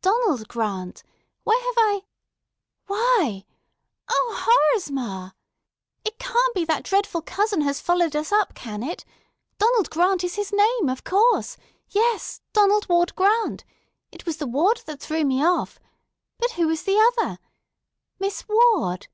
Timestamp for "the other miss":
16.84-18.44